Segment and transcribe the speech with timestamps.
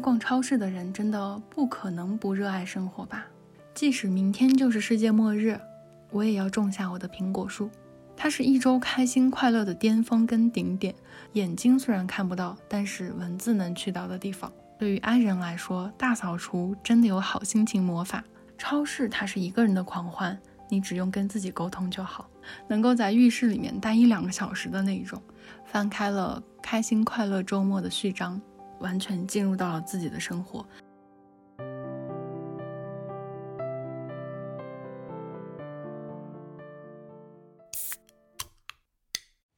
[0.00, 3.26] 逛超市的人真的不可能不热爱生活吧？
[3.74, 5.60] 即使明天就是世界末日，
[6.10, 7.70] 我也要种下我的苹果树。
[8.16, 10.94] 它是一周开心快乐的巅峰跟顶点。
[11.34, 14.50] 眼睛虽然看不到，但是文字能去到的地方。
[14.78, 18.24] 对于 I 人来说，大扫除真的有好心情魔法。
[18.58, 22.28] 超市它是一个人的狂欢，你只用跟自己沟通就好。
[22.68, 25.22] 能够在浴室里面待一两个小时的那种，
[25.64, 28.40] 翻开了开心快乐周末的序章，
[28.80, 30.66] 完全进入到了自己的生活。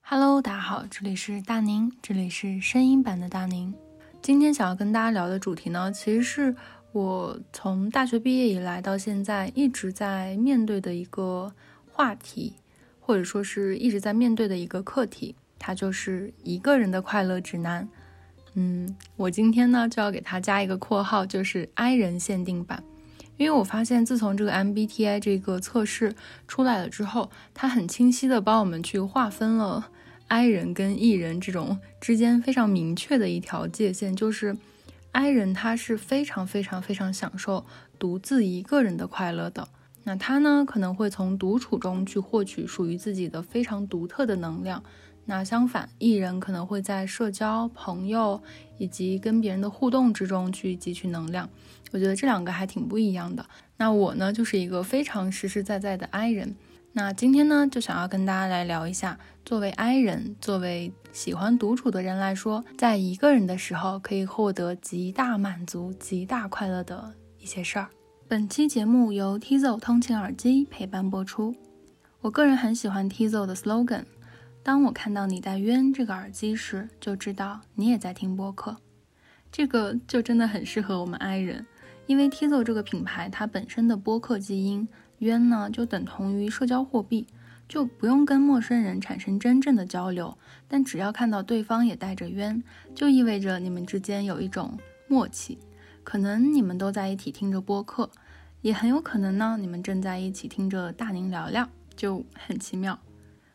[0.03, 3.73] Hello，大家好，这里是大宁，这里是声音版的大宁。
[4.21, 6.55] 今天想要跟大家聊的主题呢，其实是
[6.93, 11.51] 我从大学毕业以来到现在一直在面对的一个
[11.91, 12.55] 话题，
[13.01, 17.89] 或者说是一直在面对的一个课题，它就是一个人的快乐指南。
[18.55, 22.83] 嗯，我今天呢就要给它加一个括号，就是 I 人限定版，
[23.39, 26.15] 因为我发现自从这个 MBTI 这个测试
[26.47, 29.89] 出来了之后，它很清晰的帮我们去划分了。
[30.29, 34.57] I 人跟 E 人这种之间非常明确的一条界限，就是
[35.13, 37.65] I 人他是非常非常非常享受
[37.99, 39.69] 独自一个人的快乐的。
[40.05, 44.83] 那他呢可能会从独处中去获取属于自己的非常独特的能量。
[45.25, 48.43] 那相反，E 人可能会在社交、朋友
[48.79, 51.49] 以及跟别人的互动之中去汲取能量。
[51.93, 53.47] 我觉得这两个还挺不一样的。
[53.77, 56.57] 那我呢就是一个非常实实在在的 I 人。
[56.95, 67.89] 那今天呢，就想要跟大家来聊一下，作为 I 人，作为喜欢独处的人来说，在一个人的时候可以获得极大满足、极大快乐的一些事儿。
[68.29, 71.55] 本期节目由 Tizo 通勤耳机陪伴播出。
[72.21, 74.05] 我个人很喜欢 Tizo 的 slogan：
[74.63, 78.77] 当我看到你戴渊这个耳机时，就知道你也在听播客。
[79.51, 81.67] 这个就真的很适合我们 I 人，
[82.07, 84.89] 因为 Tizo 这个品牌它本身的播客基因。
[85.19, 87.29] 渊呢，就等同于社交货币，
[87.69, 90.37] 就不用跟陌生人产生真正的交流，
[90.67, 92.61] 但只要看到对方也带着渊，
[92.93, 95.59] 就意味着你们之间有一种默契。
[96.03, 98.11] 可能你们都在一起听着播客，
[98.63, 102.99] 也很有可能呢，你们正在一起听着大宁聊聊，就很奇妙。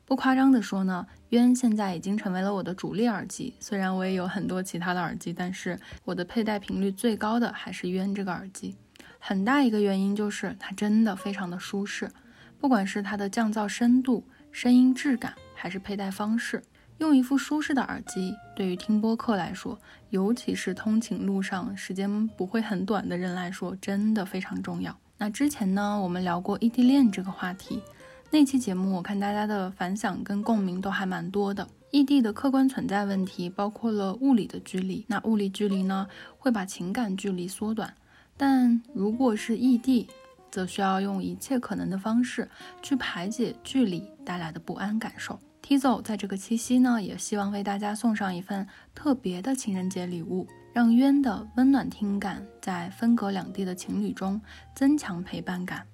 [0.07, 3.53] 不夸张的说呢，渊现在已经成为了我的主力耳机。
[3.59, 8.77] 虽然我也有很多其他的耳机，但是我的佩戴频率最高的还是渊这个耳机。
[9.19, 12.09] 很大一个原因就是它真的非常的舒适，
[12.57, 16.63] 不管是它的降噪深度、声音质感，还是佩戴方式，
[16.99, 19.77] 用一副舒适的耳机，对于听播客来说，
[20.11, 24.97] 尤其是通勤路上时间不会很短的人来说，真的非常重要。
[25.17, 27.83] 那之前呢，我们聊过异地恋这个话题，
[28.29, 31.67] 那期节目我看大家的反响跟共鸣都还蛮多的。
[31.91, 36.05] 异地的客观存在问题包括了物理的距离，那物理距离呢，
[36.37, 37.93] 会把情感距离缩短。
[38.35, 40.07] 但如果是异地，
[40.51, 42.49] 则需要用一切可能的方式
[42.81, 45.39] 去排解距离带来的不安感受。
[45.63, 54.39] Tizo 在这个七夕呢，也希望为大家送上一份特别的情人节礼物，让渊的温暖听感在分隔两地的情侣中
[54.75, 55.87] 增强陪伴感。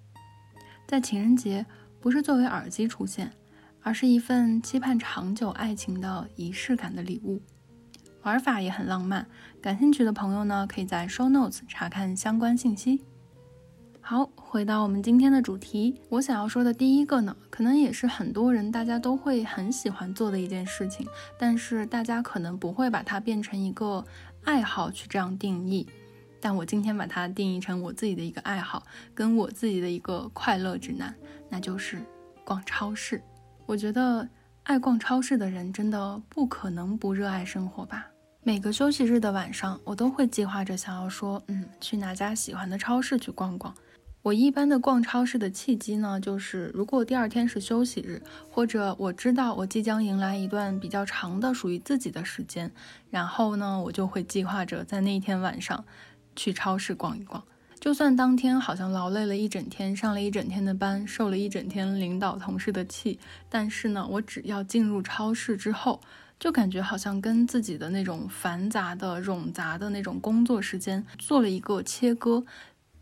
[0.86, 1.66] 在情人节，
[2.04, 3.32] 不是作为耳机出现，
[3.82, 7.42] 而是一份期盼长久爱情的仪式感的礼物。
[8.24, 9.26] 玩法也很浪漫，
[9.62, 13.00] 感兴趣的朋友呢，可以在 show notes 查看相关信息。
[14.02, 21.08] 好，回到我们今天的主题，我想要说的第一个呢，可能也是很多人大家都会很喜欢做的一件事情，
[21.40, 24.04] 但是大家可能不会把它变成一个
[24.44, 25.88] 爱好去这样定义。
[26.44, 31.16] 但我今天把它定义成我自己的一个爱好，跟我自己的一个快乐指南，
[31.48, 32.04] 那就是
[32.44, 33.24] 逛超市。
[33.66, 34.28] 我觉得
[34.64, 38.08] 爱逛超市的人真的不可能不热爱生活吧。
[38.42, 43.74] 每个休息日的晚上，我都会计划着想要说，嗯，去哪家喜欢的超市去逛逛。
[44.22, 52.70] 我一般的逛超市的契机呢，就是如果第二天是休息日，或者我知道我即将迎来一段比较长的属于自己的时间，
[53.10, 55.84] 然后呢，我就会计划着在那一天晚上
[56.36, 57.44] 去超市逛一逛。
[57.80, 63.20] 就算当天好像劳累了一整天，上了一整天的班，受了一整天领导同事的气，
[63.50, 66.00] 但是呢，我只要进入超市之后。
[66.40, 72.44] 就感觉好像跟自己的那种繁杂的、冗杂的那种工作时间做了一个切割。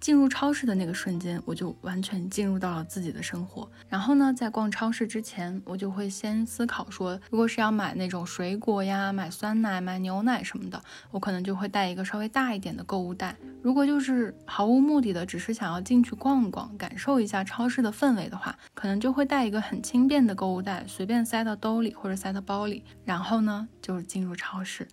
[0.01, 3.69] 进入超市的那个瞬间，我就完全进入到了自己的生活。
[3.88, 10.81] 然后呢，在逛超市之前，我就会先思考说，如果是要买那种水果呀、买酸奶、买牛奶什么的，
[11.12, 13.36] 我可能就会带一个稍微大一点的购物袋。
[13.62, 22.83] 如果就是毫无目的的，只是想要进去逛逛，感受一下超市的氛围的话，可能就会带一个很轻便的购物袋，随便塞到兜里或者塞到包里。
[23.06, 24.88] 然后呢，就是进入超市，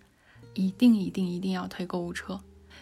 [0.53, 2.39] 一定一定一定要推购物车。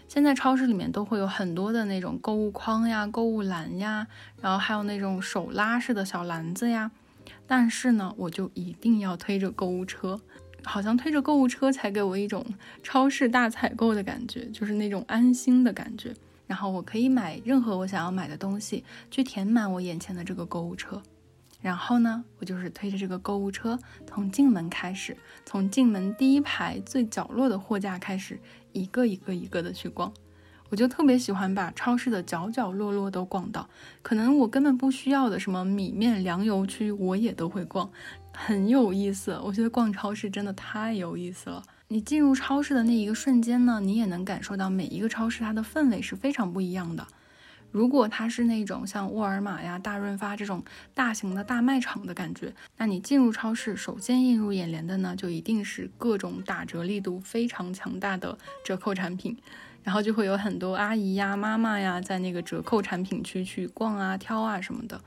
[0.08, 4.08] 现在超市里面都会有很多的那种购物筐呀、购物篮呀，
[4.42, 6.92] 然后还有那种手拉式的小篮子呀。
[7.46, 10.20] 但是呢，我就一定要推着购物车，
[10.64, 12.46] 好像推着购物车才给我一种
[12.82, 16.14] 超市大采购的感觉，就是那种安心的感觉。
[16.46, 21.04] 然后我可以买任何我想要买的东西，去填满我眼前的这个购物车。
[21.60, 28.40] 然后呢，我就是推着这个购物车，从进门开始，从进门第一排最角落的货架开始，
[28.74, 30.12] 一个一个一个的去逛。
[30.70, 33.70] 我就特别喜欢把超市的角角落落都逛到，
[34.02, 37.90] 可能我根本不需要的什么米面粮油区，我也都会逛，
[38.34, 39.40] 很有意思。
[39.44, 41.64] 我觉得逛超市真的太有意思了。
[41.88, 47.08] 你进入超市的那一个瞬间呢，你也能感受到每一个超市它的氛围是非常不一样的。
[47.78, 50.64] 如果它是那种像沃尔玛呀、大润发这种
[50.96, 58.36] 大型的大卖场的感觉，那你进入超市，首先映入眼帘的呢，就一定是各种打折力度非常强大的
[58.66, 59.38] 折扣产品。
[59.84, 65.00] 然后就会有很多阿姨呀、妈妈呀，在那个折扣产品区去逛啊、挑啊什么的。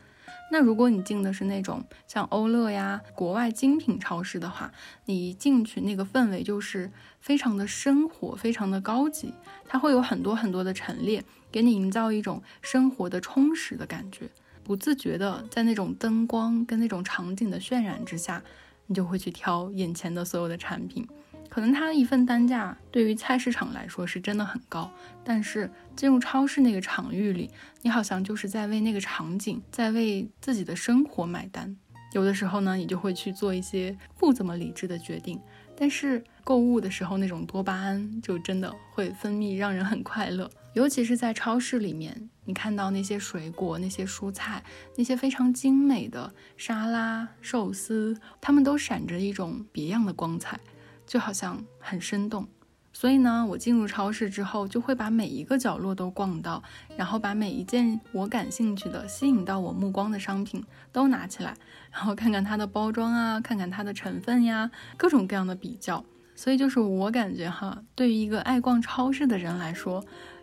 [0.52, 4.72] 那如果你进的是那种像欧乐呀、国外精品超市的话，
[5.06, 6.90] 你一进去那个氛围就是
[7.20, 9.34] 非常的生活、非常的高级，
[9.68, 14.28] 它会有很多很多的陈列，给你营造一种生活的充实的感觉。
[14.62, 18.42] 不自觉的在那种灯光跟那种场景的渲染之下，
[18.86, 21.08] 你就会去挑眼前的所有的产品。
[21.48, 24.88] 可能它一份单价对于菜市场来说是真的很高，
[25.24, 27.50] 但是进入超市那个场域里，
[27.82, 31.76] 你好像就是在为那个场景，在为自己的生活买单。
[32.12, 35.40] 有的时候呢，你就会去做一些不怎么理智的决定，
[35.76, 40.50] 但是购物的时候那种多巴胺就真的会分泌，让人很快乐。
[40.72, 44.60] 尤其是在超市里面，你看到那些水果、那些蔬菜、
[44.96, 50.58] 那些非常精美的沙拉、寿司，它们都闪着一种别样的光彩。
[51.06, 52.48] 就好像很生动，
[52.92, 56.60] 所以呢，我进入超市之后，就会把每一个角落都逛到，
[56.96, 61.54] 然后把每一件我感兴趣的、吸引到我目光的商品都拿起来，
[61.92, 66.04] 然后看看它的包装啊，看看它的成分呀，各种各样的比较。
[66.40, 70.02] 所以就是我感觉哈，对于一个爱逛超市的人来说，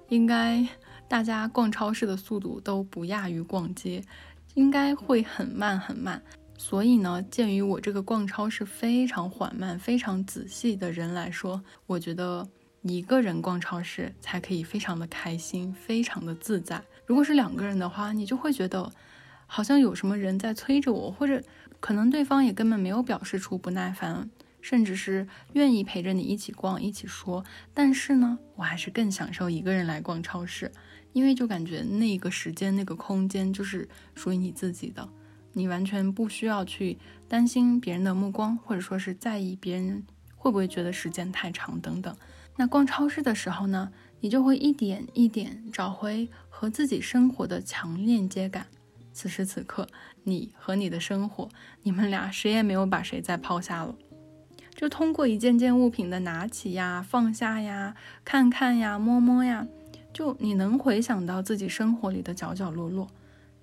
[0.09, 0.63] 应该
[1.07, 4.03] 大家逛超市的速度都不亚于逛街，
[4.53, 6.21] 应该会很慢很慢。
[6.55, 12.47] 所以呢，鉴于我这个逛超市非常缓慢、非常仔细的人来说，我觉得
[12.83, 16.79] 一个人逛超市才可以非常的开心、非常的自在。
[17.07, 18.87] 如果是两个人的话，你就会觉得
[19.47, 21.41] 好像有什么人在催着我，或者
[21.79, 24.29] 可能对方也根本没有表示出不耐烦，
[24.67, 27.41] 甚至是愿意陪着你一起逛、一起说。
[27.73, 30.69] 但是呢，我还是更享受一个人来逛超市，
[31.13, 35.07] 因为就感觉那个时间、那个空间就是属于你自己的。
[35.53, 36.97] 你完全不需要去
[37.29, 40.03] 担心别人的目光，或者说是在意别人
[40.35, 42.13] 会不会觉得时间太长等等。
[42.57, 43.89] 那逛超市的时候呢，
[44.19, 48.67] 你就会一点一点找回和自己生活的强链接感。
[49.13, 49.87] 此时此刻，
[50.25, 51.47] 你和你的生活，
[51.83, 53.95] 你们俩谁也没有把谁再抛下了。
[54.77, 59.67] 就通过一件件物品的拿起呀、放下呀、看看呀、摸摸呀，
[60.13, 63.09] 就你能回想到自己生活里的角角落落。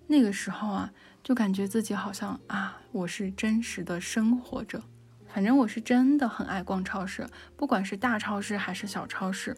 [0.09, 0.93] 那个时候啊。
[1.25, 4.83] 就感觉自己好像啊，我是真实的生活着。
[5.27, 9.57] 反正我是真的很爱逛超市，不管是大超市还是小超市，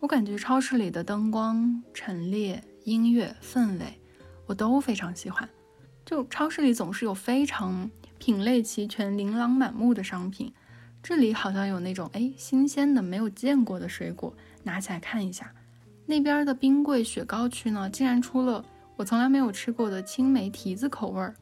[0.00, 4.00] 我感觉超市里的灯光、陈列、音乐、氛围，
[4.46, 5.48] 我都非常喜欢。
[6.04, 10.52] 就超市里总是有非常品类齐全、琳琅满目的商品。
[11.08, 15.54] 这里好像有那种哎新鲜的、没有见过的水果，拿起来看一下。
[16.04, 18.64] 那边的冰柜雪糕区呢，竟然出了。
[18.96, 21.32] 我从来没有吃过的青梅提子口味儿，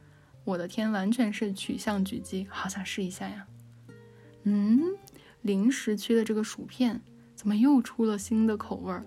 [0.45, 3.47] 我的天，完全是取向狙击，好想试一下呀。
[4.43, 4.83] 嗯，
[5.41, 7.01] 零食区的这个薯片
[7.35, 9.03] 怎么又出了新的口味儿？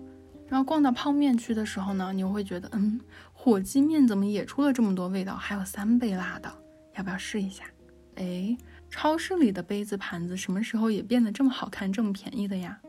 [0.48, 3.00] 然后逛到泡面区的时候呢，你又会觉得，嗯，
[3.32, 6.52] 火鸡面怎么也出了这么多味道，还有三倍辣的，
[6.96, 7.62] 要不要试一下？
[8.16, 8.56] 哎，
[8.90, 12.80] 超市里的杯子盘子什么时候也变得这么好看、这么便宜的呀？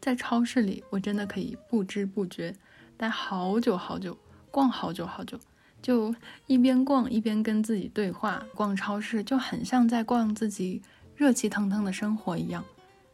[0.00, 2.54] 在超市里，我真的可以不知不觉
[2.96, 4.16] 待好久好久。
[4.48, 5.38] 逛好久好久，
[5.82, 6.14] 就
[6.46, 8.42] 一边逛一边跟自己对话。
[8.54, 10.80] 逛超市就很像在逛自己
[11.14, 12.64] 热气腾腾的生活一样，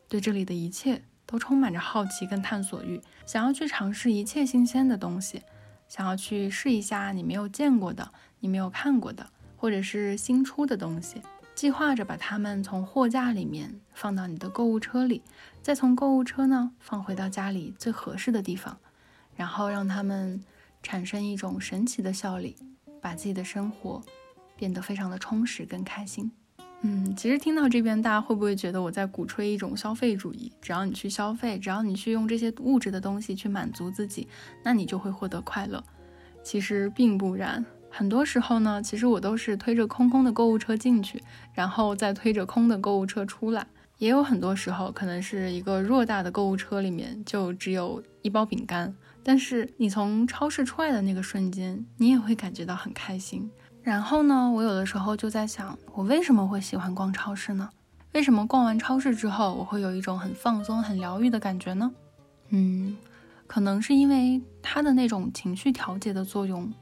[0.08, 5.42] 对这里的一切都充满着好奇跟探索欲，想要去尝试一切新鲜的东西，
[5.88, 11.20] 想要去试一下你没有见过的、你没有看过的，或者是新出的东西。
[11.54, 15.22] 计划着把它们从货架里面放到你的购物车里，
[15.62, 18.78] 再从购物车呢放回到家里最合适的地方，
[19.36, 20.42] 然后让它们。
[20.84, 22.56] 产生一种神奇的效力，
[23.00, 24.02] 把自己的生活
[24.56, 26.28] 变得非常的充实跟开心。
[26.80, 30.50] 嗯，其实听到这边，大家会不会觉得我在鼓吹一种消费主义？
[30.60, 34.26] 只要你去消费，只要你去用这些物质的东西去满足自己，
[34.64, 35.80] 那你就会获得快乐。
[36.42, 41.22] 其实并不然，很多时候呢，其实我都是推着空空的购物车进去，
[41.52, 43.66] 然后再推着空的购物车出来。
[43.98, 53.48] 也有很多时候，可能是一个偌大的购物车里面就只有一包饼干，但是你从超市出来的那个瞬间，你也会感觉到很开心。
[53.82, 57.68] 然后呢，我有的时候就在想，我为什么会喜欢逛超市呢？
[58.12, 61.92] 为什么逛完超市之后，我会有一种很放松、很疗愈的感觉呢？
[62.48, 62.96] 嗯，
[63.46, 66.72] 可能是因为它的那种情绪调节的作用，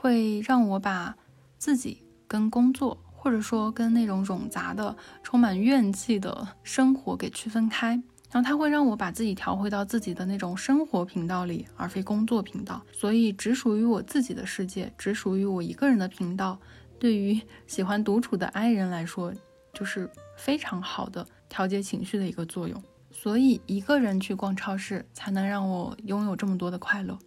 [0.00, 1.14] 会让我把
[1.58, 8.02] 自己跟工作，或者说跟那种冗杂的、充满怨气的生活给区分开。
[8.30, 12.80] 然后它会让我把自己调回到自己的那种生活频道里，而非工作频道。
[12.90, 16.58] 所以，只属于我自己的世界，只属于我一个人的频道，
[16.98, 19.34] 对于喜欢独处的 I 人来说，
[19.74, 22.82] 就是非常好的调节情绪的一个作用。
[23.12, 27.18] 所以，一个人去逛超市，才能让我拥有这么多的快乐。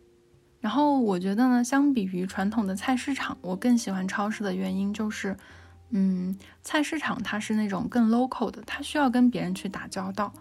[0.63, 5.35] 然后，我觉得呢，相比于传统的菜市场，我更喜欢超市的原因就是，
[5.89, 10.31] 嗯，菜市场它是那种更 local 的，它需要跟别人去打交道。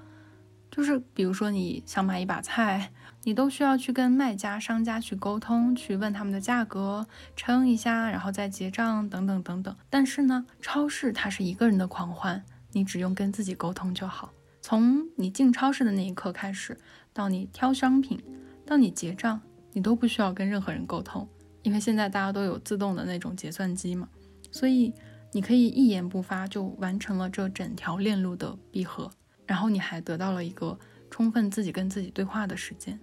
[0.70, 2.92] 就是比如说你想买一把菜，
[3.24, 9.76] 你都需要去跟卖家、商家去沟通，去问他们的价格，称一下，然后再结账，等等等等。
[9.90, 14.30] 但是呢，超市它是一个人的狂欢，你只用跟自己沟通就好。
[14.60, 16.78] 从你进超市的那一刻开始，
[17.12, 18.22] 到你挑商品，
[18.64, 19.40] 到你结账，
[19.72, 21.28] 你都不需要跟任何人沟通，
[21.62, 24.08] 因为现在大家都有自动的那种结算机嘛，
[24.50, 24.92] 所以
[25.32, 29.10] 你可以一言不发就完成了这整条链路的闭合。
[29.44, 30.78] 然后你还得到了一个
[31.10, 32.98] 充分自己跟自己对话的时间。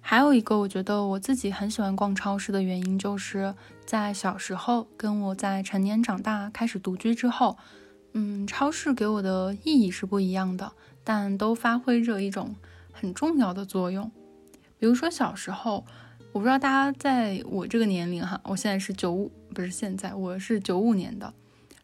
[0.00, 7.58] 还有一个，我觉得我自己很喜欢逛超市的原因，就是在小时候跟我在成年长大开始独居之后，
[8.14, 10.72] 嗯，超市给我的意义是不一样的，
[11.04, 12.54] 但都发挥着一种
[12.92, 14.10] 很重要的作用。
[14.78, 15.84] 比如说小时候，
[16.32, 21.32] 我不知道大家在我这个年龄哈，我现在是九五，不是现在，我是九五年的。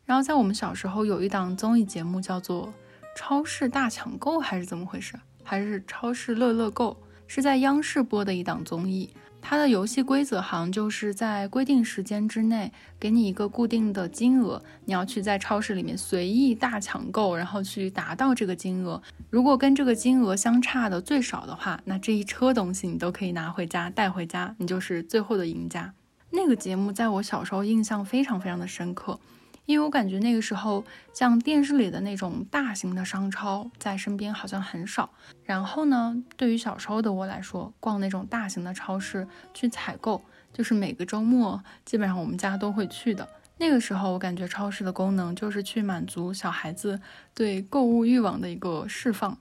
[0.05, 2.73] 然后在我们小时候有一档综艺节目叫做。
[3.15, 5.13] 超市大抢购还是怎么回事？
[5.45, 6.97] 还是超市乐乐购？
[7.27, 9.15] 是在央视播的一档综艺。
[9.45, 19.03] 它的游戏规则好像就是在规定时间之内，给你一个固定的金额，你要去在超市里面随意大抢购，然后去达到这个金额。
[19.29, 25.93] 如果跟这个金额相差的最少的话，那这一车东西你都可以拿回家带回家，你就是最后的赢家。
[26.31, 29.19] 那个节目在我小时候印象非常非常的深刻。
[29.65, 35.09] 因为我感觉那个时候，像电视里的那种大型的商超在身边好像很少。
[35.45, 40.21] 然后呢，对于小时候的我来说，逛那种大型的超市去采购，
[40.53, 43.29] 就是每个周末基本上我们家都会去的。
[43.59, 47.01] 那个时候，我感觉超市的功能就是去满足小孩子
[47.33, 49.39] 对购物欲望的一个释放。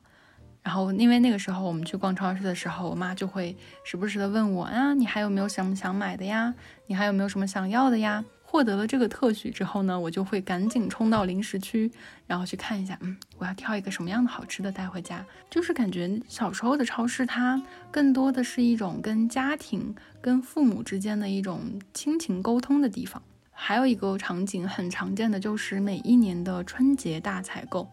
[0.62, 6.54] 然后，因为那个时候我们去逛超市的时候，我妈就会时不时的问我啊，你还有没有什么想买的呀？
[6.86, 8.24] 你还有没有什么想要的呀？
[8.52, 11.90] 获得了这个特许之后呢，我就会赶紧冲到零食区，
[12.28, 15.26] 然后去看一下，嗯，我要挑一个什么样的好吃的带回家。
[15.50, 23.24] 就是感觉小时候的超市，它更多的是一种跟家庭、跟父母之间的一种亲情沟通的地方。
[23.54, 27.88] 还有一个场景很常见的就是每一年的春节大采购，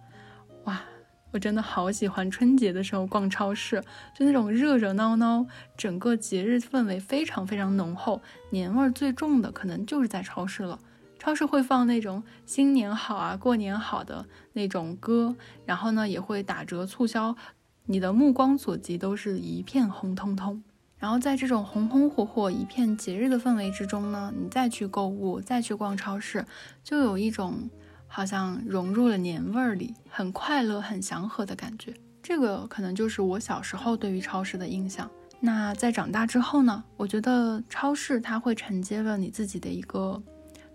[1.30, 3.82] 我真的好喜欢春节的时候逛超市，
[4.14, 5.44] 就那种热热闹闹，
[5.76, 10.78] 整个节日氛围非常非常浓厚，年味儿最重的可能就是在超市了。
[11.18, 17.37] 超市会放那种新年好啊、过年好的那种歌，然后呢也会打折促销，
[17.85, 20.62] 你的目光所及都是一片红彤彤。
[20.97, 26.47] 然后在这种红红火火一片节日的氛围之中呢，你再去购物、再去逛超市，
[26.82, 27.68] 就有一种。
[28.08, 31.94] 好像融入了年味儿里，很快乐、很祥和的感觉。
[32.20, 35.08] 这个可能就是我小时候对于超市的印象。
[35.40, 36.82] 那在长大之后呢？
[36.96, 40.20] 我觉得超市它会承接了你自己的一个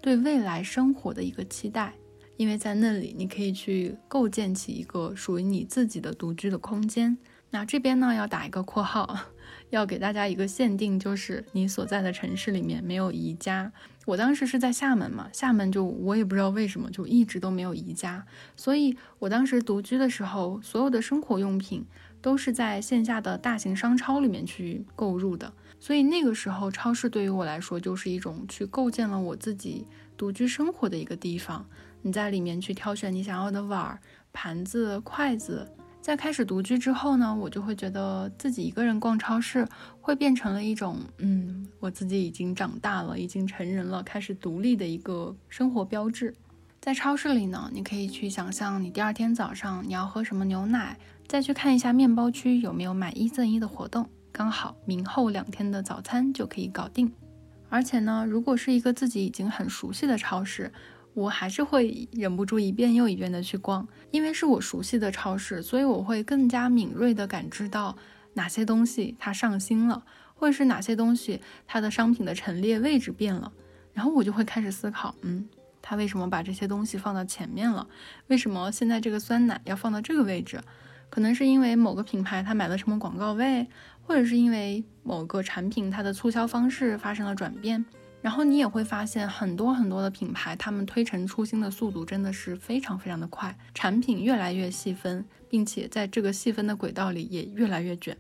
[0.02, 1.94] 对未来生活的一个期待，
[2.38, 7.18] 因为在那里你可以去构建起一个属于你自己的独居的空间。
[7.50, 9.16] 那这边呢要打一个括号，
[9.70, 13.72] 要给大家一个限定，就是你所在的城市里面没有宜家。
[14.06, 21.86] 我当时是在厦门嘛，厦门就我也不知道为什么就一直都没有宜家，所以我当时独居的时候，所有的生活用品
[22.22, 25.52] 都是在线下的大型商超里面去购入的。
[25.80, 31.66] 所以那个时候超市对于我来说就是一种去构建了我自己独居生活的一个地方。
[32.02, 33.98] 你在里面去挑选你想要的碗、
[34.32, 35.70] 盘子、筷子。
[36.04, 39.66] 在开始独居之后呢，我就会觉得自己一个人逛超市
[40.02, 46.36] 会变成了一种，嗯，我自己已经长大了，已经成人了，开始独立的一个生活标志。
[46.82, 57.10] 在超市里呢，你可以去想象你第二天早上你要喝什么牛奶，再去看一下面包区有没有买一赠一的活动，刚好明后两天的早餐就可以搞定。
[57.70, 60.70] 而且呢，如果是一个自己已经很熟悉的超市，
[61.14, 67.96] 我还是会忍不住一遍又一遍的去逛，因为是我熟悉的超市，所以我会更加敏锐的感知到
[68.34, 70.04] 哪些东西它上新了，
[70.36, 73.52] 或者是哪些东西它的商品的陈列位置变了，
[73.94, 75.48] 然后我就会开始思考，嗯。
[75.86, 77.86] 他为什么把这些东西放到前面了？
[78.28, 80.58] 为什么现在这个酸奶要放到这个位置？
[81.10, 83.68] 可能是因为某个品牌它买了什么广告位，
[84.02, 87.84] 或者是因为某个产品它的促销方式发生了转变。
[88.24, 98.18] 然后你也会发现很多很多的品牌，他们推陈出新的速度真的是非常非常的快，产品越来越细分，并且在这个细分的轨道里也越来越卷。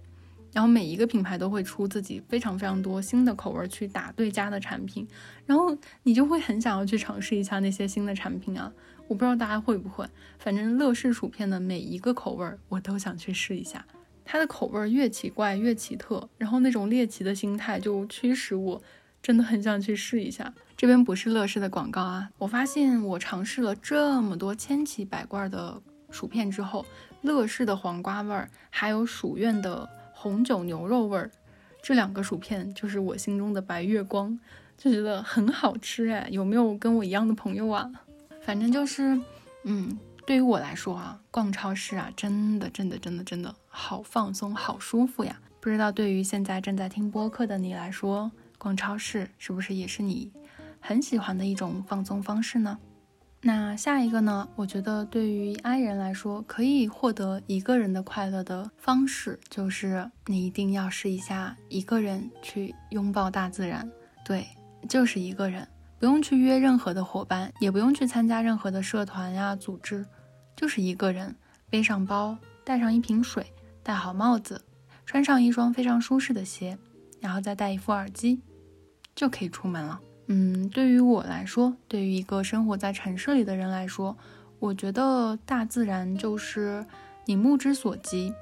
[0.52, 5.08] 然后每一个品牌都会出自己非常非常多新的口味去打对家的产品，
[5.46, 8.72] 然后你就会很想要去尝试一下那些新的产品啊！
[9.08, 10.06] 我不知道大家会不会，
[10.38, 13.86] 反正乐事薯片的每一个口味我都想去试一下。
[14.26, 18.82] 它的口味越奇怪越奇特，然后那种猎奇的心态就驱使我
[19.24, 20.53] 真的很想去试一下。
[20.77, 22.30] 这边不是乐事的广告啊！
[22.38, 26.86] 我发现我尝试了这么多千奇百怪的薯片之后，
[27.24, 29.89] 乐事的黄瓜味儿还有薯苑的。
[30.15, 31.30] 红酒牛肉味儿，
[31.82, 34.39] 这两个薯片就是我心中的白月光，
[34.77, 36.30] 就觉得很好吃哎。
[36.32, 37.92] 有没有跟我一样的朋友啊？
[38.42, 39.20] 反正就是，
[39.63, 45.38] 嗯，对于我来说啊，逛超市啊，真的真的真的真的好放松，好舒服呀。
[45.60, 48.32] 不知道对于现在正在听播客的你来说，
[48.63, 50.32] 逛超市是不是也是你
[50.79, 52.79] 很喜欢的一种放松方式呢？
[53.41, 54.48] 那下一个呢？
[54.55, 63.91] 我觉得对于 I 人来说，可以获得一个人的快乐的方式，就是你一定要试一下一个人去拥抱大自然。
[64.24, 64.48] 对，
[64.88, 65.67] 就是一个人，
[66.00, 70.05] 不用去约任何的伙伴，也不用去参加任何的社团呀、组织，
[70.55, 71.36] 就是一个人，
[71.70, 73.45] 背上包，带上一瓶水，
[73.84, 74.63] 戴好帽子，
[75.06, 76.78] 穿上一双非常舒适的鞋，
[77.19, 78.41] 然后再戴一副耳机，
[79.15, 79.99] 就可以出门了。
[80.28, 84.17] 嗯，对于我来说，对于一个生活在城市里的人来说，
[84.60, 86.86] 我觉得大自然就是
[87.26, 88.34] 你目之所及，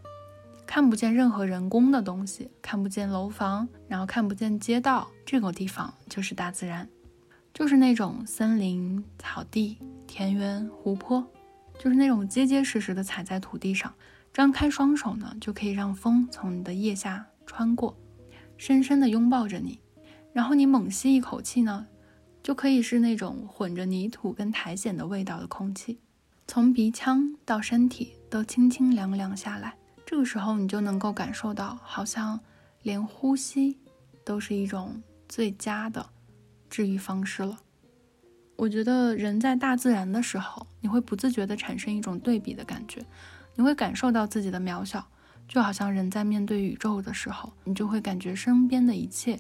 [0.68, 6.88] 看不见任何人工的东西，看不见楼房，然后看不见街道，这个地方就是大自然，
[7.54, 11.26] 就是那种森林、草地、田园、湖泊，
[11.80, 13.92] 就是那种结结实实的踩在土地上，
[14.32, 17.98] 张开双手呢，就可以让风从你的腋下穿过，
[18.56, 19.80] 深深的拥抱着你。
[20.34, 21.86] 然后你猛吸一口气呢，
[22.42, 26.00] 就可以是那种混着泥土跟苔藓的味道的空气，
[26.48, 29.76] 从鼻腔到身体都清清凉凉下来。
[30.06, 32.40] 这个时候你就能够感受到，好像
[32.82, 33.78] 连呼吸
[34.24, 36.06] 都是一种最佳的
[36.70, 37.58] 治愈方式了。
[38.58, 43.06] 我觉得人在大自然的时候，你会不自觉地产生一种对比的感觉，
[43.56, 45.06] 你会感受到自己的渺小，
[45.48, 49.40] 就好像人在面对宇宙的时候，你就会感觉身边的一切。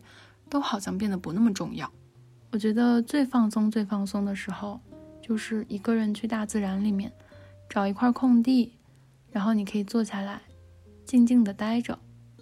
[0.51, 1.89] 都好像变得不那么重要。
[2.51, 4.81] 我觉得最放松、最放松的时候，
[5.21, 7.09] 就是一个人去大自然里面，
[7.69, 8.73] 找一块空地，
[9.31, 10.41] 然后你可以坐下来，
[11.05, 11.97] 静静的待着，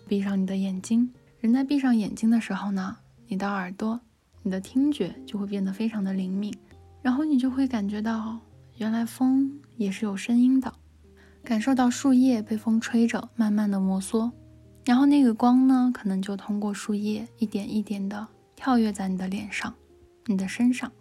[0.07, 1.13] 闭上你的眼睛。
[1.39, 3.99] 人在闭上眼睛的时候呢，你的耳朵、
[4.41, 6.51] 你的听觉就会变得非常的灵敏，
[7.03, 8.39] 然后你就会感觉到，
[8.77, 10.73] 原来风也是有声音的，
[11.43, 14.31] 感受到树叶被风吹着，慢慢的摩挲。
[14.89, 19.71] 然后那个光呢，可能就通过树叶一点一点的跳跃在你的脸上、
[20.25, 20.91] 你的身上。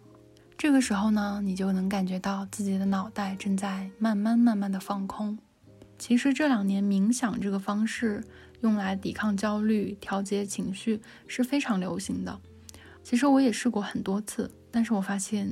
[0.55, 5.35] 这个时候呢，你就能感觉到自己的脑袋正在慢慢慢慢的放空。
[5.97, 8.23] 其实这两年冥想这个方式
[8.61, 12.39] 用来抵抗焦虑、调节情绪是非常流行的。
[13.03, 15.49] 其实我也试过很多次，但是我发现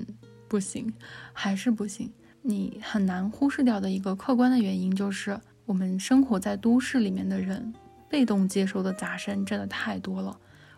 [0.48, 0.94] 不行，
[1.34, 2.08] 还是不行。
[2.44, 7.74] 你很难忽视掉的一个客观的原因就是，我们生活在都市里面的人。
[8.10, 10.38] 被动接收的杂声真的太多了，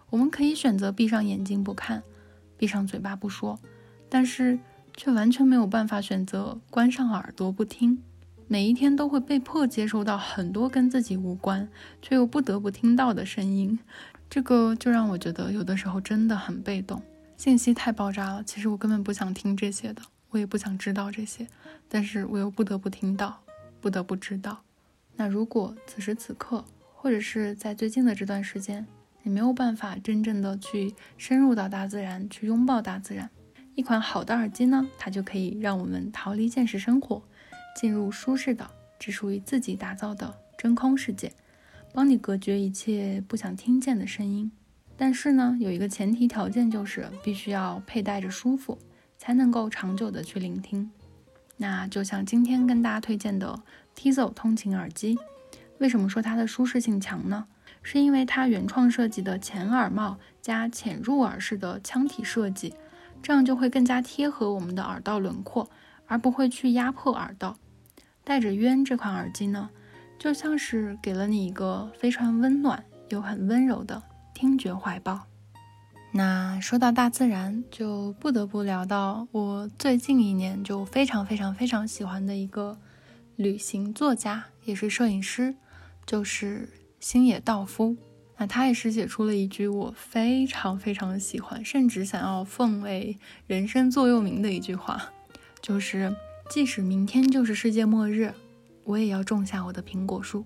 [0.10, 2.04] 我们可以选择闭上眼睛不看，
[2.58, 3.60] 闭上嘴巴不说，
[4.10, 4.58] 但是
[4.96, 8.02] 却完全没有办法选择关上耳朵不听。
[8.48, 11.70] 每一天都会被迫接收到很多跟自己无关
[12.02, 13.78] 却又不得不听到的声音，
[14.28, 17.00] 这个就让我觉得有的时候真的很被动，
[17.38, 18.44] 信息太爆炸了。
[18.44, 21.46] 其实我根本不想听这些的，我也不想知道这些，
[21.88, 23.40] 但是我又不得不听到，
[23.80, 24.64] 不得不知道。
[25.16, 26.66] 那如果此时此刻，
[27.02, 28.86] 或者是在最近的这段时间，
[29.24, 33.30] 你没有办法真正的去深入到大自然，去拥抱大自然。
[33.74, 37.24] 一款好的耳机呢，它就可以让我们逃离现实生活，
[37.74, 41.32] 进入舒适的、只属于自己打造的真空世界，
[41.94, 44.52] 帮你隔绝一切不想听见的声音。
[44.98, 48.78] 但是呢，有一个前提条件，就是必须要佩戴着舒服，
[49.18, 50.92] 才能够长久的去聆听。
[51.56, 53.58] 那就像今天跟大家推荐的
[53.96, 55.18] Tizo 通勤耳机，
[55.80, 57.48] 为什么说它的舒适性强呢？
[57.82, 62.74] 是因为它原创设计的前耳帽加浅入耳式的腔体设计，
[63.24, 65.70] 这样就会更加贴合我们的耳道轮廓，
[66.06, 67.58] 而不会去压迫耳道。
[68.26, 69.70] 带着渊这款耳机呢，
[70.20, 75.22] 就像是给了你一个非常温暖又很温柔的听觉怀抱。
[76.12, 82.78] 那说到大自然，就不得不聊到我最近一年就非常非常非常喜欢的一个
[83.38, 85.56] 旅行作家，也是摄影师，
[86.10, 86.68] 就是
[87.00, 87.96] 星野道夫。
[88.36, 95.12] 那他也是写出了一句我非常非常喜欢，甚至想要奉为人生座右铭的一句话，
[95.62, 96.12] 就是
[96.50, 98.34] 即使明天就是世界末日，
[98.86, 100.44] 我也要种下我的苹果树。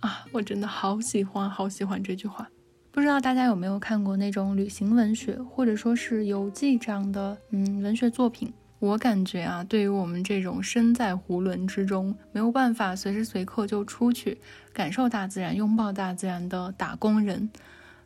[0.00, 2.46] 啊，我真的好喜欢好喜欢这句话。
[2.90, 8.52] 不知道大家有没有看过那种旅行文学，或者说是游记这样的嗯文学作品？
[8.78, 14.38] 我感觉啊，对于我们这种身在囫囵之中，没有办法随时随刻就出去
[14.72, 17.50] 感受大自然、拥抱大自然的打工人，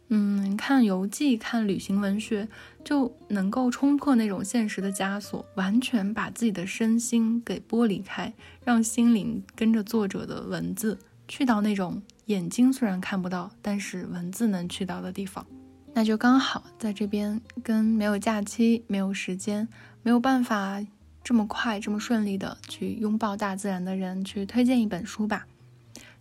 [0.08, 2.48] 嗯，看游记、看旅行文学，
[2.82, 8.32] 就能够冲破那种现实的枷锁，完全把自己的身心给剥离开，
[8.64, 12.00] 让心灵跟着作者的文字去到那种。
[12.26, 15.44] 眼睛虽然看不到，但是文字能去到的地方，
[15.92, 19.68] 那就刚好在这边跟没有假期、没有时间、
[20.02, 20.84] 没有办法
[21.22, 25.46] 这么快、这么顺利的去拥抱大自然的人去推荐一本书吧，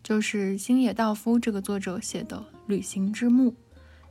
[0.03, 3.51] 就是星野道夫这个作者写的《旅行之墓》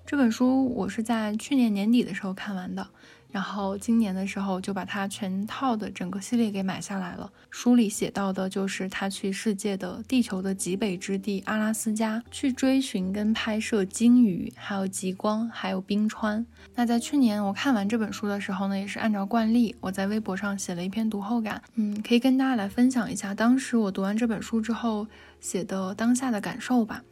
[0.04, 2.88] 这本书，我是在去年年底的时候看完的。
[3.31, 7.31] 然后今年的时候就把它全套的整个系列给买下来了。
[7.51, 16.45] 书里写到的就是他去世界的地球的极北之地阿拉斯加去追寻跟拍摄鲸鱼，还有极光，还有冰川。
[16.75, 25.07] 那在去年我看完这本书的时候呢，也是按照惯例，我在微博上写了一篇读后感，嗯，可以跟大家来分享一下当时我读完这本书之后
[25.40, 27.03] 写的当下的感受吧。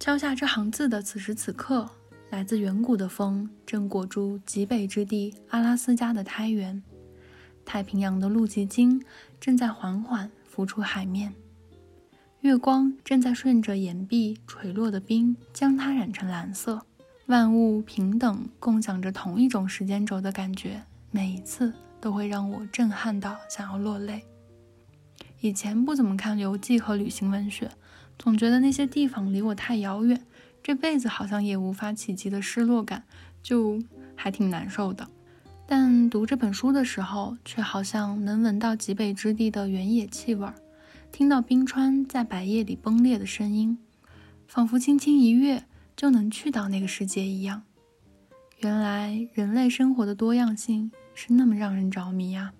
[0.00, 1.88] 敲下这行字的此时此刻。
[2.32, 6.82] 来自远古的风正裹住极北之地阿拉斯加的苔原，
[7.62, 9.04] 太平洋的露极鲸
[9.38, 11.34] 正在缓缓浮出海面，
[12.40, 16.80] 月光正在顺着岩壁垂落的冰将它染成蓝色。
[17.26, 24.24] 万物平等共享着同一种时间轴的感觉，每一次都会让我震撼到想要落泪。
[25.40, 27.70] 以前不怎么看游记和旅行文学，
[28.18, 30.18] 总觉得那些地方离我太遥远。
[30.62, 33.02] 这辈子好像也无法企及的失落感，
[33.42, 33.82] 就
[34.14, 35.08] 还挺难受的。
[35.66, 40.48] 但读这本书的时候，却好像能闻到极北之地的原野气味，
[41.10, 43.78] 听到冰川在白夜里崩裂的声音，
[44.46, 45.64] 仿佛轻轻一跃
[45.96, 47.62] 就能去到那个世界一样。
[48.58, 52.52] 原来人类生活的多样性是那么让人着迷啊！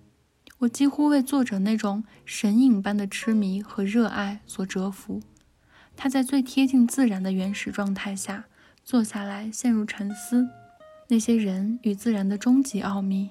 [0.59, 5.21] 我几乎为作者那种神隐般的痴迷和热爱所折服。
[5.95, 8.45] 他在最贴近自然的原始状态下
[8.83, 10.47] 坐下来，陷入沉思。
[11.07, 13.29] 那些人与自然的终极奥秘，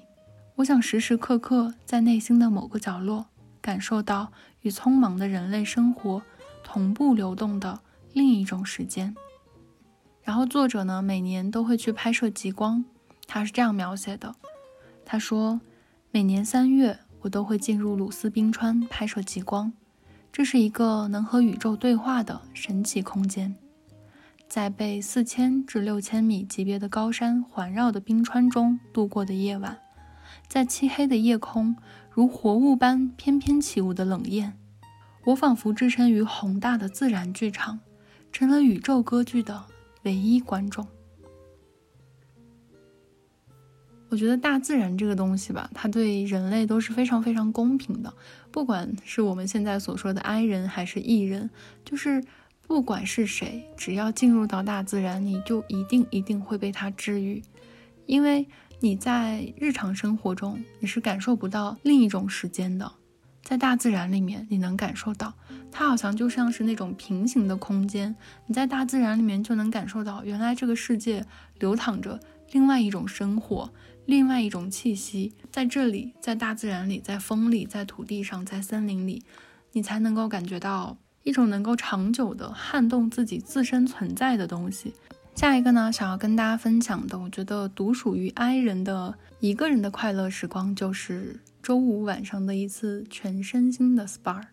[0.55, 3.27] 我想时时刻刻在内心的某个角落
[3.61, 6.21] 感受到与匆忙的人类生活
[6.63, 7.81] 同步流动的
[8.13, 9.15] 另一种时间。
[10.23, 12.85] 然后作者呢，每年都会去拍摄极光。
[13.27, 14.35] 他是这样描写的：
[15.05, 15.59] 他说，
[16.11, 19.73] 每年三月，我都会进入鲁斯冰川拍摄极光。
[20.33, 23.55] 这是一个能和宇宙对话的神奇空间，
[24.47, 29.77] 在被四千至六千米级别的高山环绕的冰川中度过的夜晚，
[30.47, 31.75] 在漆黑的夜空
[32.09, 34.57] 如活物般翩翩起舞的冷艳，
[35.25, 37.79] 我仿佛置身于宏大的自然剧场，
[38.31, 39.63] 成了宇宙歌剧的
[40.01, 40.87] 唯一观众。
[44.13, 48.13] 我觉得大自然这个东西吧，它对人类都是非常非常公平的。
[48.51, 51.49] 不管是我们现在所说的 I 人还是 E 人，
[51.83, 52.23] 就是
[52.67, 57.41] 不管是谁，只要进入到大自然，你就一定一定会被它治愈。
[58.05, 58.47] 因为
[58.81, 62.91] 你在日常生活中，你是感受不到另一种时间的，
[63.41, 65.33] 在大自然里面，你能感受到，
[65.71, 68.15] 它好像就像是那种平行的空间。
[68.45, 71.25] 你在大自然里面就能感受到，原来这个世界
[71.57, 72.19] 流淌着
[72.51, 73.73] 另外一种生活。
[74.05, 79.23] 另外一种气息，在这里，在大自然里，在风里，在土地上，在森林里，
[79.71, 84.93] 你才能够感觉到一种能够长久的撼动自己自身存在的东西。
[85.35, 94.43] 下一个呢，想要跟大家分享的，我觉得独属于 I 人的一个人的快乐时光，就是周五晚上的一次全身心的 SPA，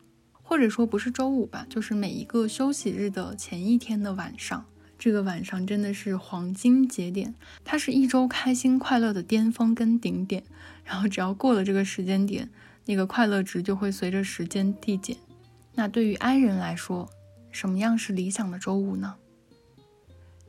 [0.42, 4.64] 或者说不是周五吧，就是每一个休息日的前一天的晚上。
[5.00, 7.34] 这个晚上真的是黄金节点，
[7.64, 10.44] 它是一周开心快乐的巅峰跟顶点。
[10.84, 12.50] 然后只要过了这个时间点，
[12.84, 15.16] 那个快乐值就会随着时间递减。
[15.74, 17.08] 那对于 I 人来说，
[17.50, 19.14] 什么样是理想的周五呢？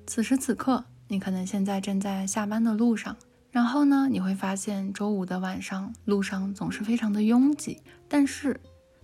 [0.05, 3.15] 此时此刻，你可能现在正在下班的路上，
[3.51, 7.79] 然后呢，你会发现周五的晚上路上总是非常的拥挤。
[8.09, 8.59] 但是，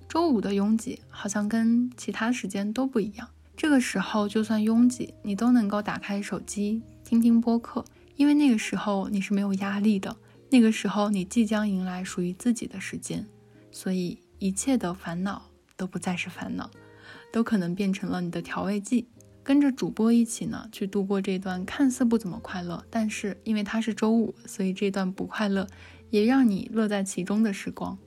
[0.10, 3.30] 周五的拥挤好像跟其他时间都不一样。
[3.58, 7.84] 这个时候就算拥挤，你都能够打开手机听听播客，
[8.16, 10.16] 因为那个时候你是没有压力的。
[10.52, 13.28] 那个时候你即将迎来属于自己的时间，
[13.72, 16.70] 所以一切的烦恼都不再是烦恼，
[17.34, 19.08] 都可能变成了你的调味剂。
[19.44, 25.68] 跟着主播一起呢，去度过这段看似不怎么快乐，但是因为它是周五，所以这段不快乐
[26.12, 27.98] 也让你乐在其中的时光。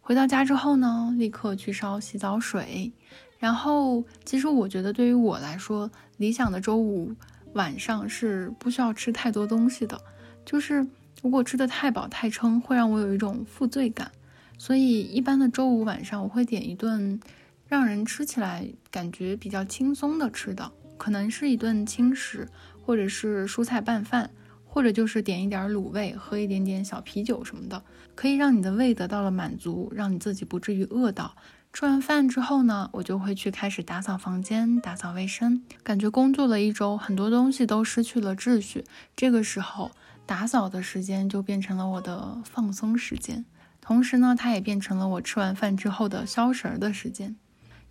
[0.00, 2.92] 回到家之后呢，立刻去烧洗澡水。
[3.38, 7.14] 然后，其实我觉得对于我来说，理想的周五
[7.52, 10.00] 晚上是不需要吃太多东西的。
[10.44, 10.86] 就是
[11.22, 14.10] 如果吃的太饱太撑，会让我有一种负罪感。
[14.58, 17.20] 所以一般的周五晚上，我会点一顿
[17.68, 20.72] 让人吃起来感觉比较轻松的吃的。
[20.96, 22.48] 可能是一顿轻食，
[22.80, 24.30] 或者是蔬菜拌饭，
[24.76, 27.82] 或者就是点一点卤味，喝一点点小啤酒什么的，
[28.14, 31.34] 可以让你的胃得到了满足，让你自己不至于饿到。
[31.72, 35.62] 吃完饭之后呢，我就会去开始打扫房间、打扫卫生。
[35.82, 38.84] 感觉工作了一周，很多东西都失去了秩序。
[39.16, 39.92] 这个时候，
[40.26, 43.46] 打扫的时间就变成了我的放松时间，
[43.80, 47.34] 同时呢，它也变成了我吃完饭之后的消食的时间。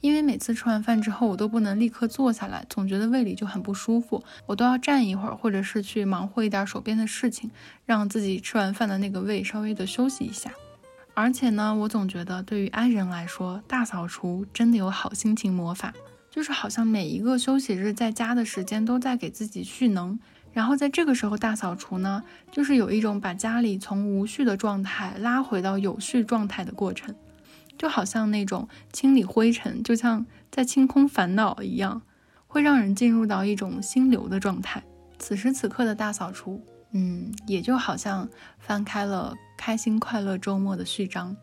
[0.01, 7.49] 因为每次吃完饭之后，我都不能立刻坐下来，总觉得胃里就很不舒服，我都要站一会儿，或者是去忙活一点手边的事情，
[7.85, 10.51] 让自己吃完饭的那个胃稍微的休息一下。
[11.15, 15.93] 而且呢，我总觉得对于 I 人来说，大扫除真的有好心情魔法，
[16.29, 20.19] 就是好像每一个休息日在家的时间都在给自己蓄能，
[20.51, 27.15] 然后在这个时候大扫除呢，就是有一种把家里从无序的状态拉回到有序状态的过程。
[27.77, 32.01] 就好像那种清理灰尘，就像在清空烦恼一样，
[32.47, 34.83] 会让人进入到一种心流的状态。
[35.17, 36.61] 此时此刻的大扫除，
[36.91, 41.35] 嗯，也就好像翻开了开心快乐周末的序章。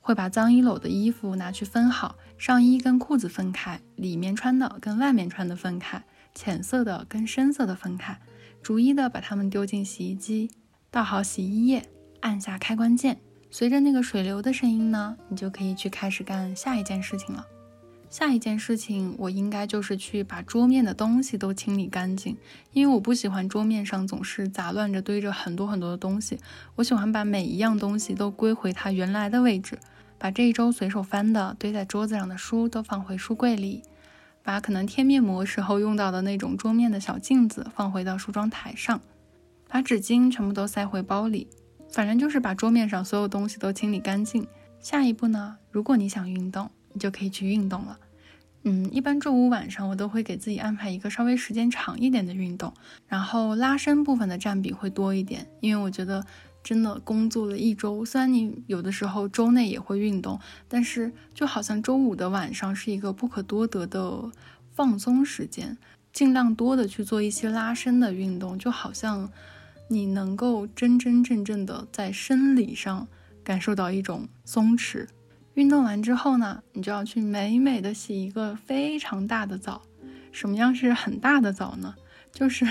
[0.00, 8.20] 会把脏衣篓的衣服拿去分好，上衣跟裤子分开，里面穿的跟外面穿的分开，浅色的跟深色的分开，
[8.60, 10.50] 逐一的把它们丢进洗衣机，
[10.90, 11.88] 倒好洗衣液，
[12.20, 13.20] 按下开关键。
[13.54, 17.46] 随着那个水流的声音呢，你就可以去开始干下一件事情了。
[18.08, 22.34] 下一件事情，我应该就是去把桌面的东西都清理干净，
[22.72, 26.38] 因为我不喜欢桌面上总是杂乱着堆着很多很多的东西。
[26.76, 29.78] 我喜欢把每一样东西都归回它原来的位置，
[30.16, 33.82] 把这一周随手翻的堆在桌子上的书都放回书柜里，
[34.42, 39.02] 把可能贴面膜时候用到的那种桌面的小镜子放回到梳妆台上，
[39.68, 41.48] 把纸巾全部都塞回包里。
[41.92, 44.46] 反正就是把桌面上所有东西都清理干净。
[44.80, 45.58] 下一步呢？
[45.70, 47.98] 如果你想运动，你就可以去运动了。
[48.64, 52.72] 嗯，一般周五晚上我都会给自己安排一个稍微时间长一点的运动，
[53.06, 55.46] 然后拉伸部分的占比会多一点。
[55.60, 56.24] 因为我觉得
[56.62, 64.30] 真的工作了一周，虽然你有的时候周内也会运动，但是就好像周五的晚上是一个不可多得的
[64.72, 65.76] 放松时间，
[66.12, 69.30] 尽量多的去做一些拉伸的运动，就好像。
[69.88, 73.06] 你能够真真正正的在生理上
[73.44, 75.06] 感受到一种松弛。
[75.54, 79.82] 运动完之后呢，你就要去美美的洗一个非常大的澡。
[80.30, 81.94] 什么样是很大的澡呢？
[82.32, 82.66] 就是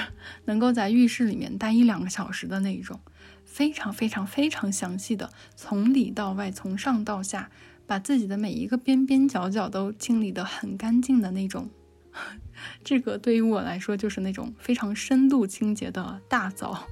[0.46, 3.00] 能够在浴室里面待一两个小时的那一种，
[3.46, 7.52] 非常非常非常详细的，从里到外，从上到下，
[7.86, 11.70] 把自己的每一个边边角角都清理得很干净的那种。
[12.84, 16.88] 这个对于我来说，就是那种非常深度清洁的大澡。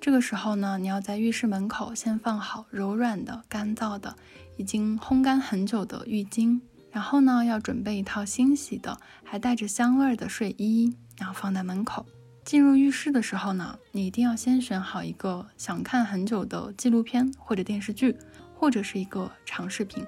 [0.00, 4.16] 这个时候呢，你要在浴室门口先放好柔软的、干燥的、
[4.56, 6.60] 已经烘干很久的浴巾，
[6.92, 12.06] 然后呢，要准备一套新洗的、还带着香味的睡衣，然后放在门口。
[12.44, 18.16] 进入浴室的时候呢，你一定要先选好一个想看很久的纪录片或者电视剧，
[18.54, 20.06] 或者是一个长视频。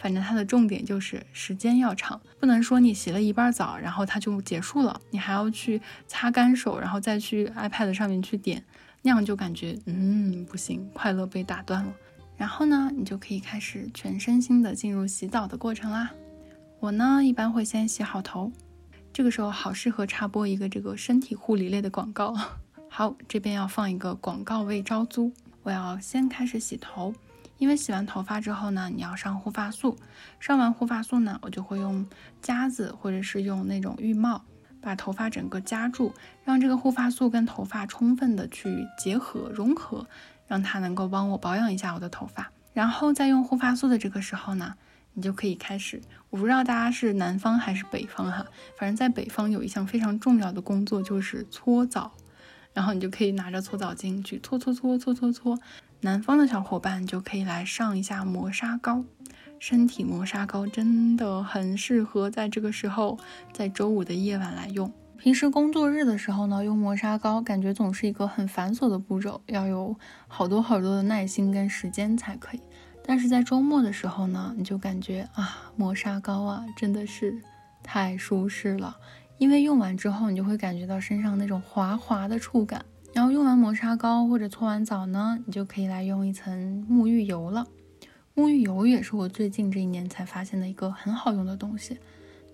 [0.00, 8.64] 反正它的重点就是时间要长，不能说你洗了一半澡，然后它就结束了，你还要去擦干手，然后再去 iPad 上面去点。
[9.02, 11.92] 那样就感觉，嗯，不行，快乐被打断了。
[12.36, 16.10] 然后呢，你就可以开始全身心的进入洗澡的过程啦。
[16.80, 18.52] 我呢，一般会先洗好头，
[19.12, 22.36] 这个时候好适合插播一个这个身体护理类的广告。
[22.88, 25.32] 好，这边要放一个广告位招租。
[25.64, 27.12] 我要先开始洗头，
[27.58, 29.96] 因为洗完头发之后呢，你要上护发素。
[30.38, 32.06] 上完护发素呢，我就会用
[32.40, 34.44] 夹子或者是用那种浴帽。
[34.80, 36.14] 把头发整个夹住，
[36.44, 40.06] 让这个护发素跟头发充分的去结合融合，
[40.46, 42.50] 让它能够帮我保养一下我的头发。
[42.72, 44.74] 然后在用护发素的这个时候呢，
[45.14, 46.00] 你就可以开始。
[46.30, 52.12] 我不知道大家是南方还是北方哈，反正在北方有一项非常重要的工作就是搓澡，
[52.72, 55.58] 然后你就可以拿着搓澡巾去搓搓搓搓搓搓。
[56.02, 59.04] 南方的小伙伴就可以来上一下磨砂膏，
[59.60, 63.18] 身体磨砂膏真的很适合在这个时候，
[63.52, 64.92] 在周五的夜晚来用。
[65.16, 69.96] 平时工作日的时候呢，用磨砂膏感觉总是一个很繁琐的步骤，要有
[70.28, 72.60] 好多好多的耐心跟时间才可以。
[73.04, 77.42] 但是在周末的时候呢，你就感觉啊，磨砂膏啊真的是
[77.82, 78.96] 太舒适了，
[79.38, 82.84] 因为用完之后你就会感觉到身上那种滑滑的触感。
[83.12, 87.66] 然后用完磨砂膏或者搓完澡呢，你就可以来用一层沐浴油了。
[88.38, 91.98] 沐浴油也是我最近这一年才发现的一个很好用的东西。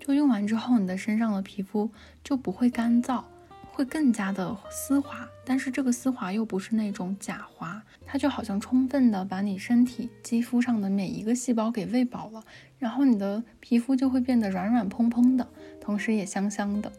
[0.01, 1.91] 就用完之后，你的身上的皮肤
[2.23, 3.23] 就不会干燥，
[3.71, 5.29] 会更加的丝滑。
[5.45, 12.43] 但是这个丝滑又不是那种假滑，它就好像充分的把你身体肌肤上的每一个细胞给喂饱了，
[12.79, 15.47] 然后你的皮肤就会变得软软蓬蓬的，
[15.83, 16.91] 同时也香香的。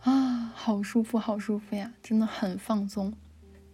[0.00, 3.12] 啊，好舒服，好舒服呀，真的很放松。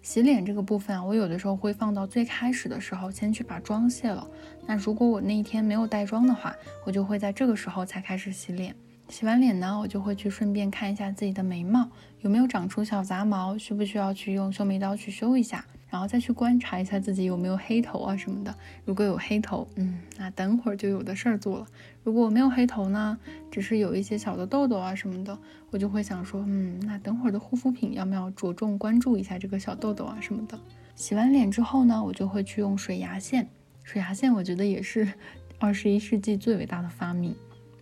[0.06, 4.24] 洗脸这个部分啊，我有的时候会放到最开始的时候，先去把妆卸了。
[4.64, 8.72] 那如果我那一天没有带妆的话，我就会在这个时候才开始洗脸。
[9.08, 11.90] 洗完脸呢，我就会去顺便看一下自己的眉毛
[12.20, 15.66] 有没有长出小杂毛，需不需要去用修眉刀去修一下。
[15.88, 21.66] 然后再去观察一下自己有没有黑头啊什么的，如果有黑头，嗯，那等会儿就有的事儿做了。
[22.02, 23.18] 如果我没有黑头呢，
[23.50, 25.38] 只是有一些小的痘痘啊什么的，
[25.70, 30.58] 我就会想说，嗯，那等会儿的护肤品要不要着重关注一下这个小痘痘啊什么的。
[30.94, 33.48] 洗完脸之后呢，我就会去用水牙线。
[33.84, 35.06] 水牙线我觉得也是
[35.58, 37.34] 二十一世纪最伟大的发明，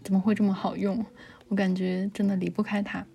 [0.03, 1.05] 怎么会这么好用？
[1.49, 3.07] 我感觉真的离不开它。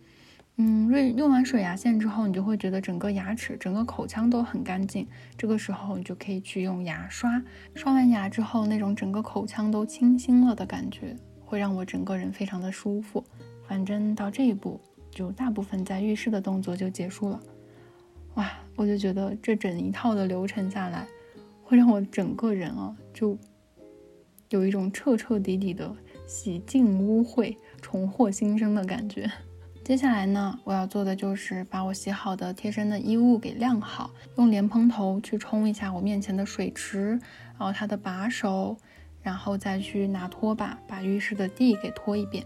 [0.61, 5.07] 嗯，用用完水牙线之后，你就会觉得整个牙齿、整个口腔都很干净。
[5.37, 7.41] 这个时候，你就可以去用牙刷，
[7.75, 13.23] 刷完牙之后，那种整个口腔都清新了的感觉，会让我整个人非常的舒服。
[13.65, 14.77] 反正到这一步，
[15.09, 17.39] 就大部分在浴室的动作就结束了。
[18.33, 21.07] 哇，我就觉得这整一套的流程下来，
[21.63, 23.37] 会让我整个人啊，就
[24.49, 25.95] 有一种彻彻底底的
[26.27, 29.31] 洗净污秽、重获新生的感觉。
[29.89, 37.19] 接下来呢，我要做的就是把我洗好的贴身的衣物给晾好，用莲蓬头去冲一下我面前的水池，
[37.57, 38.77] 然后它的把手，
[39.23, 42.45] 然后再去拿拖把把浴室的地给拖一遍，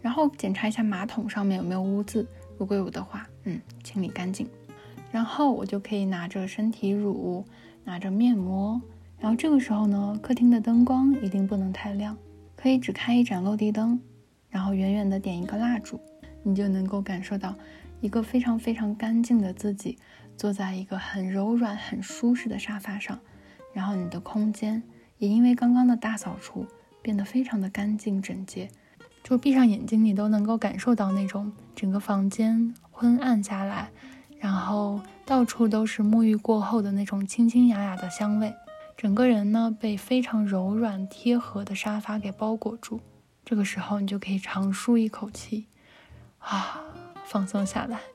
[0.00, 4.48] 然后检查一下马桶上面有没有污渍，如果有的话，嗯，清理干净。
[5.10, 7.44] 然后我就可以拿着身体乳，
[7.84, 8.80] 拿着面膜，
[9.18, 12.16] 然后这个时候呢，客厅的灯光一定不能太亮，
[12.56, 14.00] 可以只开一盏落地灯，
[14.48, 16.00] 然后远远的点一个蜡烛。
[16.42, 17.54] 你就能够感受到
[18.00, 19.98] 一个非常非常干净的自己，
[20.36, 23.18] 坐在一个很柔软、很舒适的沙发上，
[23.72, 24.82] 然后你的空间
[25.18, 26.66] 也因为刚刚的大扫除
[27.00, 28.68] 变得非常的干净整洁，
[29.22, 33.90] 就闭上眼睛你都能够感受到那种整个房间昏暗下来，
[34.38, 38.52] 然后到处都是沐浴过后的那种清清雅雅的香味，
[38.96, 43.00] 整个人呢被非常柔软贴合的沙发给包裹住，
[43.44, 45.66] 这个时候你就可以长舒一口气。
[46.42, 46.80] 啊，
[47.24, 48.11] 放松下来。